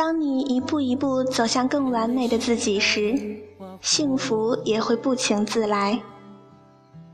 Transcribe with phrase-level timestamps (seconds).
[0.00, 3.14] 当你一步一步走向更完美的自己时，
[3.82, 6.00] 幸福也会不请自来。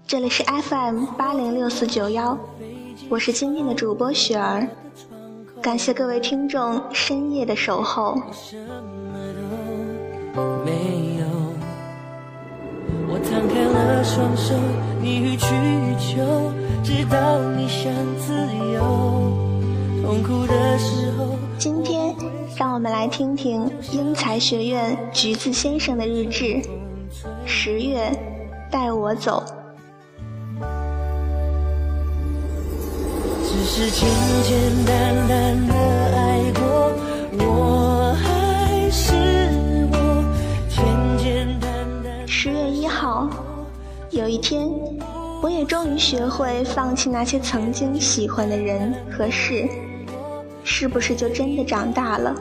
[0.07, 2.39] 这里是 FM 八零六四九幺，
[3.09, 4.69] 我是今天的主播雪儿，
[5.61, 8.17] 感谢各位听众深夜的守候。
[13.09, 14.55] 我摊开了双手，
[15.03, 16.53] 你予取予求，
[16.85, 18.33] 直到你想自
[18.73, 18.79] 由。
[20.05, 21.36] 痛苦的时候。
[21.59, 22.15] 今天，
[22.57, 26.61] 让我们来听听英才学院橘子先生的日志。
[27.47, 28.11] 十月，
[28.71, 29.43] 带我走。
[33.43, 34.07] 只是简
[34.45, 35.75] 简单单的
[36.15, 36.93] 爱过，
[37.39, 39.15] 我还是
[39.93, 39.97] 我。
[42.27, 43.29] 十月一号，
[44.11, 44.69] 有一天，
[45.43, 49.67] 我也终于学会放弃那些曾经喜欢的人和事，
[50.69, 52.35] 是不是就真的长大了？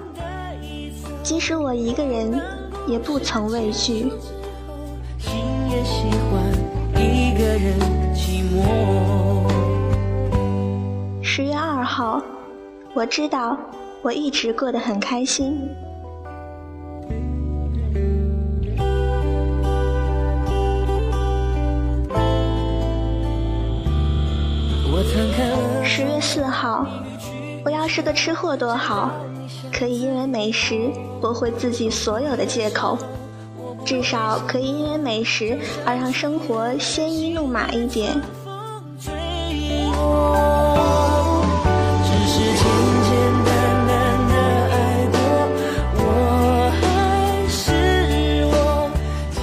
[1.21, 2.41] 即使我一个人，
[2.87, 4.11] 也不曾畏惧。
[11.21, 12.19] 十月二号，
[12.95, 13.55] 我知道，
[14.01, 15.55] 我一直过得很开心。
[25.83, 26.85] 十月四号，
[27.66, 29.09] 我要是个吃货多好，
[29.73, 32.95] 可以因为美食驳回自己所有的借口，
[33.83, 38.22] 至少可以因为美食而让生活鲜衣怒马一点。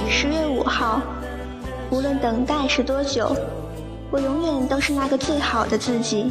[0.09, 1.01] 十月五号，
[1.89, 3.35] 无论等待是多久。
[4.09, 6.29] 我永远都是那个最好的自己。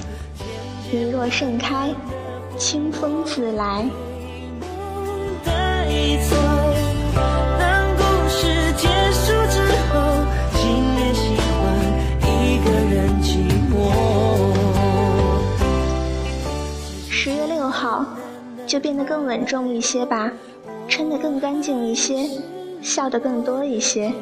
[0.94, 1.88] 你若盛开，
[2.58, 3.86] 清风自来。
[17.08, 18.04] 十月六号，
[18.66, 20.30] 就变得更稳重一些吧，
[20.88, 22.28] 穿得更干净一些，
[22.82, 24.12] 笑得更多一些，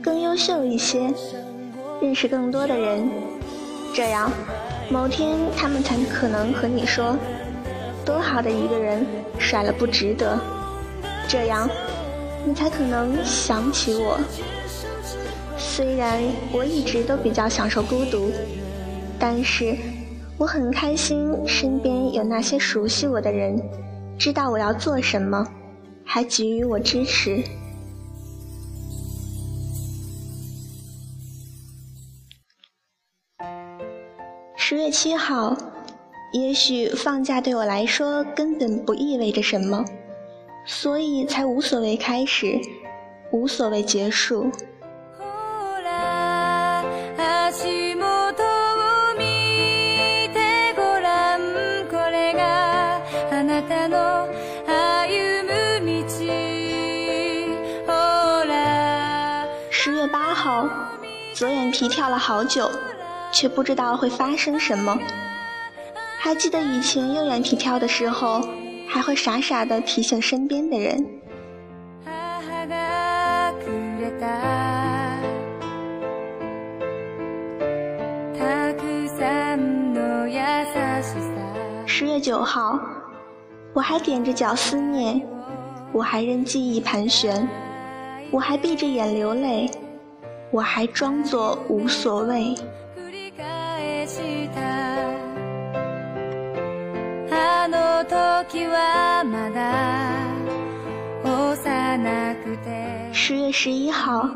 [0.00, 1.12] 更优秀一些。
[2.00, 3.10] 认识更多的人，
[3.92, 4.30] 这样，
[4.88, 7.16] 某天他们才可能和你说
[8.06, 9.04] ：“多好的一个人，
[9.38, 10.38] 甩了不值得。”
[11.28, 11.68] 这样，
[12.44, 14.18] 你才可能想起我。
[15.58, 18.30] 虽然我一直都比较享受孤独，
[19.18, 19.76] 但是
[20.38, 23.60] 我很开心身边有那些熟悉我的人，
[24.16, 25.44] 知道我要做什么，
[26.04, 27.42] 还给予我支持。
[34.68, 35.56] 十月七号，
[36.32, 39.84] 也许放假对我来说根本不意味着什么，
[40.64, 42.58] 所以才无所谓开始，
[43.30, 44.50] 无所谓结束。
[59.70, 60.68] 十月八号，
[61.32, 62.68] 左眼皮跳了好久。
[63.36, 64.98] 却不知道会发生什么。
[66.18, 68.40] 还记得以前右眼皮跳的时候，
[68.88, 71.06] 还会傻傻的提醒身边的人。
[81.84, 82.80] 十月九号，
[83.74, 85.20] 我还踮着脚思念，
[85.92, 87.46] 我还任记忆盘旋，
[88.30, 89.70] 我还闭着眼流泪，
[90.50, 92.54] 我还装作无所谓。
[103.12, 104.28] 十月十一号，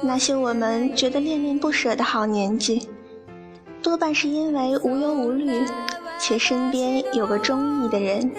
[0.00, 2.88] 那些我们觉得恋恋不舍的好年纪，
[3.82, 5.64] 多半是因为无忧无虑，
[6.20, 8.30] 且身边有个中意的人。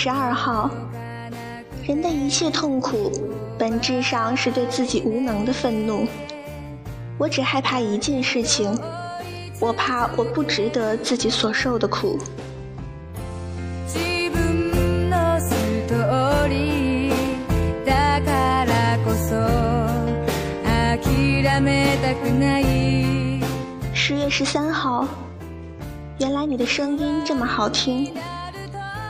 [0.00, 0.70] 十二号，
[1.84, 3.10] 人的一切痛苦，
[3.58, 6.06] 本质上是对自己无能的愤怒。
[7.18, 8.78] 我只害怕一件事情，
[9.58, 12.16] 我怕我不值得自己所受的苦。
[23.92, 25.08] 十月十三号，
[26.20, 28.14] 原来你的声音这么好听。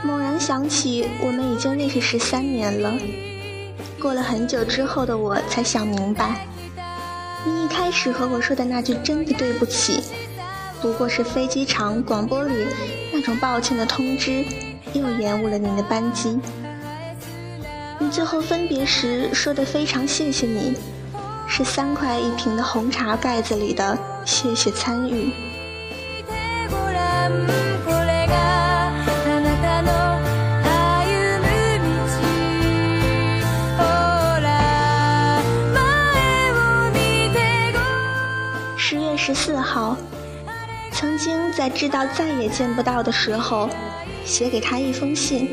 [0.03, 2.93] 猛然想起，我们已经认识十三年了。
[4.01, 6.47] 过了很久之后的我，才想明白，
[7.45, 10.01] 你一开始和我说的那句“真的对不起”，
[10.81, 12.65] 不过是飞机场广播里
[13.11, 14.45] 那种抱歉的通知，
[14.93, 16.39] 又延误了您的班机。
[17.99, 20.73] 你最后分别时说的“非常谢谢你”。
[21.45, 25.33] 是三块一瓶的红茶盖子里的，谢谢参与。
[39.29, 39.95] 十四号，
[40.91, 43.69] 曾经在知道再也见不到的时候，
[44.25, 45.47] 写给他一封信。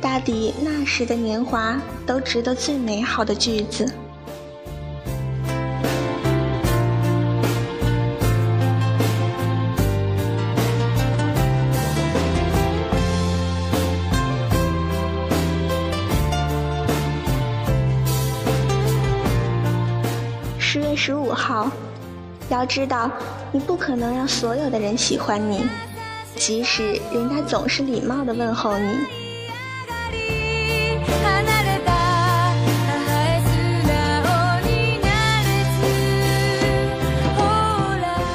[0.00, 1.76] 大抵那时的年华，
[2.06, 3.92] 都值得最美好的句子。
[20.56, 21.68] 十月十五号，
[22.48, 23.10] 要知道，
[23.52, 25.66] 你不可能让所有的人喜欢你，
[26.34, 28.98] 即使人家总是礼貌的问候你。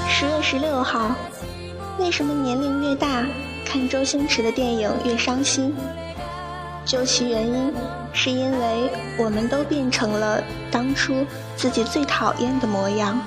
[0.08, 1.16] 十月十六号，
[1.98, 3.26] 为什么年龄越大，
[3.66, 5.76] 看周星驰的电影越伤心？
[6.86, 7.74] 究其原因，
[8.14, 11.26] 是因为我们都变成了当初
[11.56, 13.20] 自己最讨厌的模样。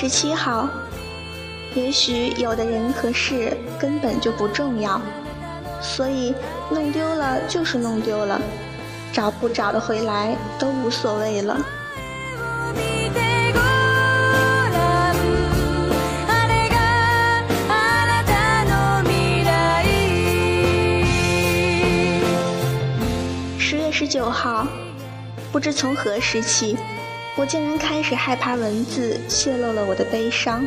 [0.00, 0.68] 十七号，
[1.74, 5.00] 也许有的人和事根本就不重要，
[5.82, 6.32] 所以
[6.70, 8.40] 弄丢了就是弄丢了。
[9.12, 11.58] 找不找得回来都无所谓了。
[23.58, 24.64] 十月十九号，
[25.50, 26.76] 不知从何时起，
[27.38, 30.64] 我竟然开始害怕文字泄露了我的悲伤。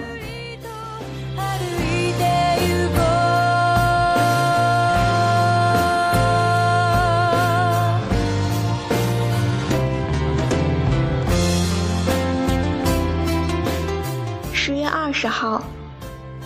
[14.54, 15.62] 十月二十号，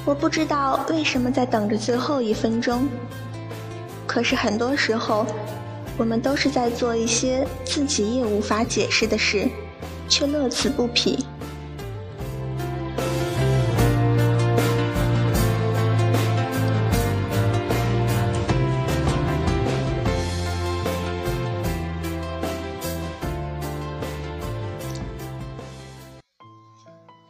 [0.06, 2.90] 我不知道为什么在等着最后一分钟。
[4.08, 5.24] 可是很多时候，
[6.00, 9.48] 我们都是在做一些自己也无法解释的事，
[10.08, 11.26] 却乐此不疲。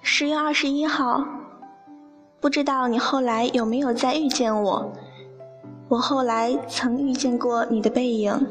[0.02, 1.26] 十月二十一号，
[2.40, 4.94] 不知道你后来有没有再遇见我？
[5.90, 8.48] 我后来曾遇见过你的背影。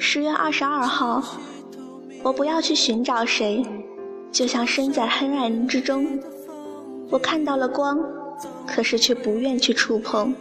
[0.00, 1.22] 十月二十二号，
[2.22, 3.64] 我不要去寻找谁，
[4.32, 6.18] 就像身在黑暗之中，
[7.10, 7.98] 我看到了光，
[8.66, 10.34] 可是却不愿去触碰。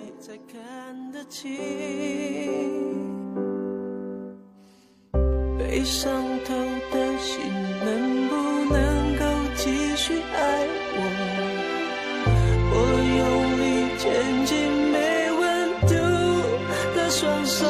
[5.58, 6.12] 被伤
[6.46, 6.54] 透
[6.92, 7.44] 的心
[10.38, 11.02] 爱我？
[12.72, 12.76] 我
[13.18, 13.26] 用
[13.58, 14.06] 力牵
[14.46, 14.56] 紧
[14.92, 14.96] 没
[15.32, 15.42] 温
[15.82, 15.96] 度
[16.96, 17.66] 的双手。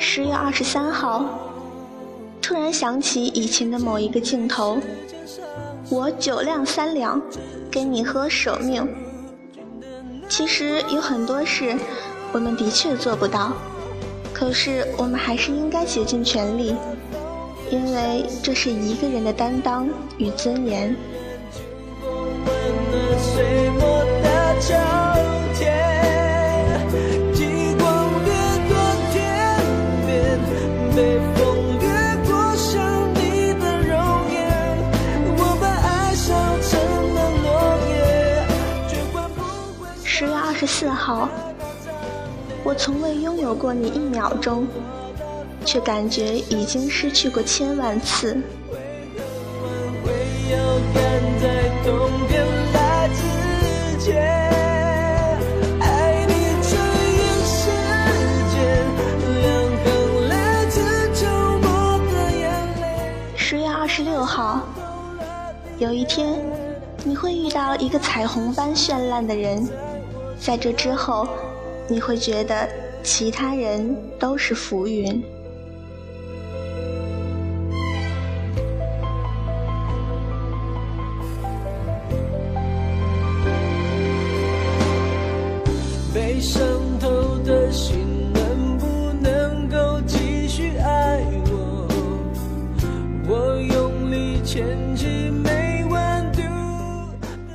[0.00, 1.24] 十月二十三号，
[2.40, 4.78] 突然想起以前的某一个镜头，
[5.88, 7.22] 我酒量三两，
[7.70, 8.84] 跟你喝守命。
[10.28, 11.76] 其实有很多事，
[12.32, 13.52] 我们的确做不到，
[14.32, 16.74] 可是我们还是应该竭尽全力，
[17.72, 19.88] 因为这是一个人的担当
[20.18, 20.94] 与尊严。
[40.54, 41.28] 十四号，
[42.62, 44.64] 我从未拥有过你一秒钟，
[45.72, 48.36] 却感觉已经失去过千万次。
[63.34, 64.60] 十月二十六号，
[65.78, 66.38] 有一天，
[67.02, 69.66] 你会遇到一个彩虹般绚烂的人，
[70.38, 71.26] 在这之后，
[71.88, 72.68] 你会觉得
[73.02, 75.24] 其他人都是浮云。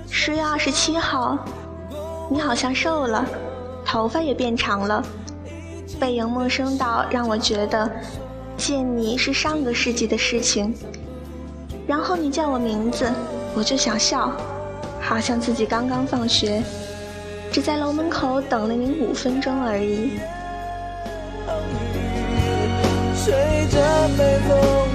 [0.10, 1.38] 十月二十七号，
[2.28, 3.24] 你好像瘦了，
[3.86, 5.04] 头发也变长了，
[6.00, 7.88] 背影陌生到让我觉得
[8.58, 10.74] 见你是上个世纪的事情。
[11.86, 13.08] 然后你叫我名字，
[13.54, 14.32] 我就想笑，
[15.00, 16.64] 好像自己刚刚放学，
[17.52, 20.14] 只在楼门口等了你五分钟而已。
[23.14, 23.34] 随
[23.70, 24.87] 着北风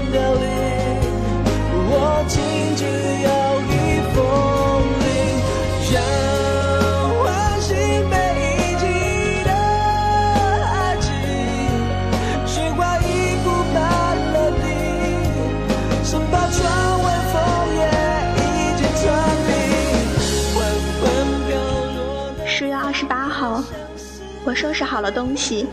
[24.52, 25.66] 我收拾好了东西，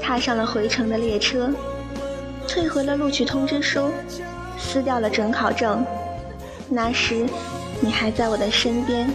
[0.00, 1.50] 踏上了回程的列车，
[2.48, 3.90] 退回了录取通知书，
[4.58, 5.84] 撕掉了准考证。
[6.66, 7.26] 那时，
[7.82, 9.06] 你还在我的身边。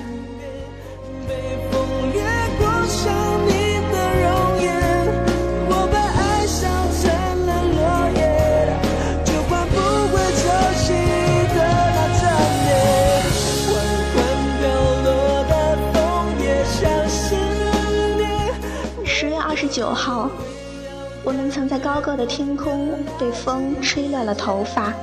[21.28, 24.94] 我们曾在高高的天空被风吹乱了头发，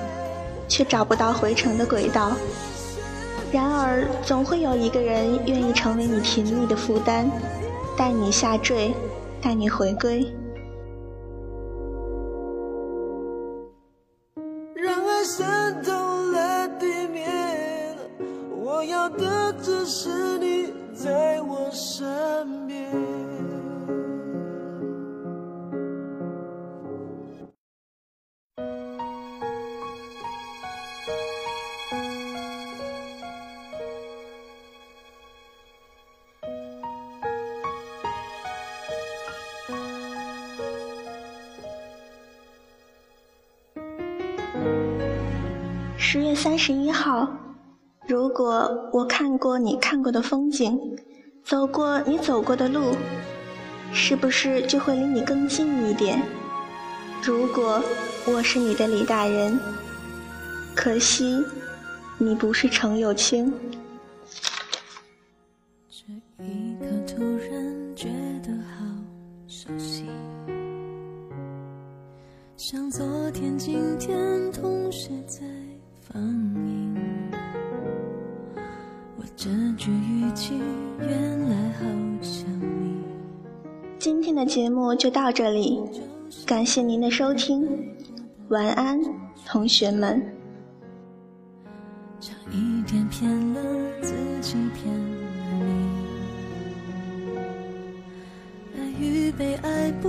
[0.67, 2.33] 却找不到回程的轨道。
[3.53, 7.31] 然而，总会有一个人愿意成为你甜蜜的负担，
[7.95, 8.95] 带你下坠，
[9.43, 10.27] 带你回归。
[14.75, 17.95] 让爱渗透了地面，
[18.57, 20.34] 我要的只是
[46.15, 47.29] 十月三十一号，
[48.07, 50.79] 如果我看过你看过的风景，
[51.43, 52.95] 走过你走过的路，
[53.93, 56.23] 是不是就会离你更近一点？
[57.21, 57.83] 如果
[58.29, 59.59] 我是你的李大人，
[60.73, 61.45] 可惜
[62.17, 63.53] 你不是程又青。
[65.91, 68.09] 这一刻突然觉
[68.41, 68.87] 得好
[69.49, 70.07] 熟悉，
[72.57, 75.43] 像昨天、今天同时在。
[76.15, 76.95] 放映。
[79.17, 80.55] 我这句语气
[81.01, 81.85] 原来好
[82.23, 83.03] 像你。
[83.99, 85.83] 今天的节目就到这里，
[86.47, 87.69] 感谢您的收听，
[88.47, 89.01] 晚安，
[89.45, 90.25] 同学们。
[92.21, 93.61] 差一点骗了
[94.01, 95.19] 自己，骗了
[95.51, 95.75] 你。
[98.79, 100.09] 爱与被爱不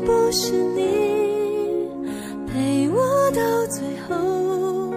[0.00, 0.80] 不是你
[2.46, 4.92] 陪我到最后，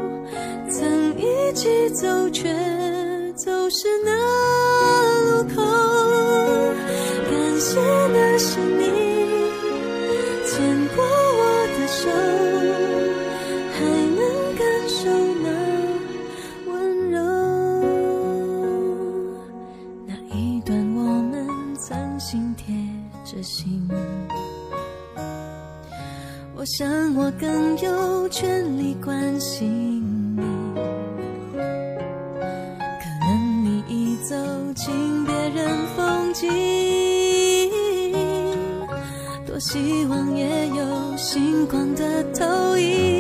[0.70, 2.50] 曾一起走，却
[28.66, 30.42] 里关心你。
[31.54, 33.28] 可能
[33.64, 34.36] 你已走
[34.76, 36.50] 进别人风景，
[39.46, 43.15] 多希望也有星光的投影。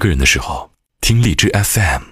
[0.00, 2.09] 个人的时候，听荔枝 FM。